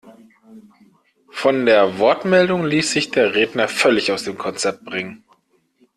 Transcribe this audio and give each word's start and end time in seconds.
Von 1.29 1.67
der 1.67 1.99
Wortmeldung 1.99 2.65
ließ 2.65 2.89
sich 2.91 3.11
der 3.11 3.35
Redner 3.35 3.67
völlig 3.67 4.11
aus 4.11 4.23
dem 4.23 4.35
Konzept 4.35 4.83
bringen. 4.83 5.23